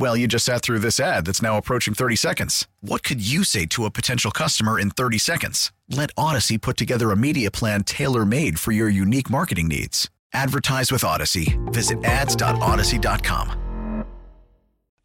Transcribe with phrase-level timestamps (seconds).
[0.00, 2.66] Well, you just sat through this ad that's now approaching 30 seconds.
[2.80, 5.72] What could you say to a potential customer in 30 seconds?
[5.90, 10.08] Let Audacy put together a media plan tailor made for your unique marketing needs.
[10.32, 11.54] Advertise with Audacy.
[11.70, 14.06] Visit ads.audacy.com.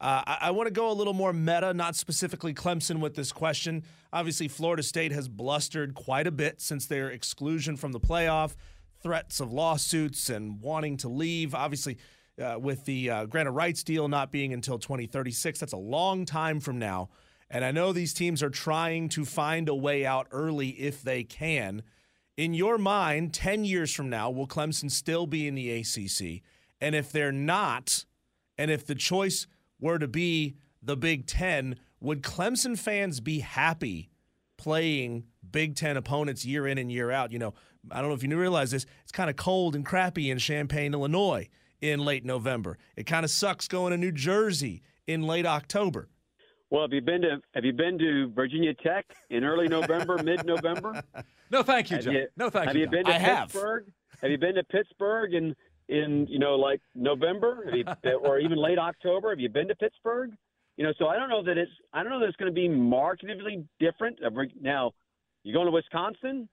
[0.00, 3.84] I, I want to go a little more meta, not specifically Clemson with this question.
[4.14, 8.54] Obviously, Florida State has blustered quite a bit since their exclusion from the playoff,
[9.02, 11.54] threats of lawsuits and wanting to leave.
[11.54, 11.98] Obviously,
[12.42, 15.58] uh, with the uh, of rights deal not being until 2036.
[15.58, 17.08] That's a long time from now.
[17.48, 21.22] And I know these teams are trying to find a way out early if they
[21.22, 21.82] can.
[22.36, 26.42] In your mind, 10 years from now, will Clemson still be in the ACC?
[26.80, 28.04] And if they're not,
[28.58, 29.46] and if the choice
[29.80, 34.10] were to be the Big Ten, would Clemson fans be happy
[34.58, 37.32] playing Big Ten opponents year in and year out?
[37.32, 37.54] You know,
[37.90, 40.92] I don't know if you realize this, it's kind of cold and crappy in Champaign,
[40.92, 41.48] Illinois
[41.80, 42.78] in late November.
[42.96, 46.08] It kind of sucks going to New Jersey in late October.
[46.70, 50.44] Well, have you been to have you been to Virginia Tech in early November, mid
[50.44, 51.00] November?
[51.50, 52.14] No, thank you, John.
[52.14, 52.84] You, no, thank have you.
[52.84, 53.84] Have you been to I Pittsburgh?
[53.84, 54.20] Have.
[54.22, 55.54] have you been to Pittsburgh in
[55.88, 57.84] in you know like November, you,
[58.22, 59.30] or even late October?
[59.30, 60.32] Have you been to Pittsburgh?
[60.76, 62.54] You know, so I don't know that it's I don't know that it's going to
[62.54, 64.18] be markedly different.
[64.60, 64.92] Now,
[65.44, 66.48] you going to Wisconsin?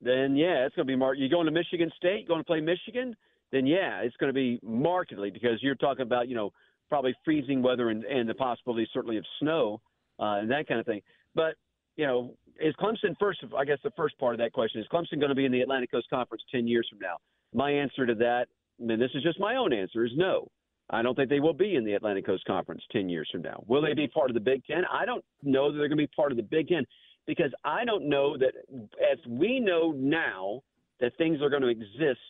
[0.00, 1.20] Then yeah, it's going to be marked.
[1.20, 2.26] You going to Michigan State?
[2.26, 3.14] Going to play Michigan?
[3.52, 6.52] Then yeah, it's going to be markedly because you're talking about you know
[6.88, 9.80] probably freezing weather and, and the possibility certainly of snow
[10.18, 11.00] uh, and that kind of thing.
[11.34, 11.54] But
[11.96, 13.40] you know, is Clemson first?
[13.56, 15.60] I guess the first part of that question is Clemson going to be in the
[15.60, 17.16] Atlantic Coast Conference ten years from now?
[17.52, 18.46] My answer to that,
[18.78, 20.48] and this is just my own answer, is no.
[20.92, 23.62] I don't think they will be in the Atlantic Coast Conference 10 years from now.
[23.68, 24.82] Will they be part of the Big Ten?
[24.92, 26.84] I don't know that they're going to be part of the Big Ten
[27.26, 28.52] because I don't know that,
[29.00, 30.62] as we know now,
[30.98, 32.20] that things are going to exist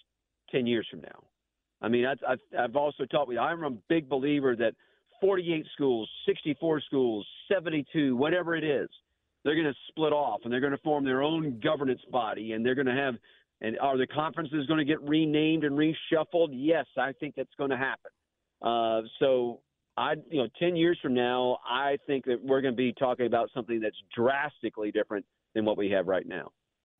[0.50, 1.24] 10 years from now.
[1.82, 4.74] I mean, I've, I've also taught me, I'm a big believer that
[5.20, 8.88] 48 schools, 64 schools, 72, whatever it is,
[9.44, 12.64] they're going to split off and they're going to form their own governance body and
[12.64, 13.14] they're going to have,
[13.62, 16.48] and are the conferences going to get renamed and reshuffled?
[16.52, 18.10] Yes, I think that's going to happen.
[18.62, 19.60] Uh, so
[19.96, 23.26] I, you know, 10 years from now, I think that we're going to be talking
[23.26, 25.24] about something that's drastically different
[25.54, 26.52] than what we have right now.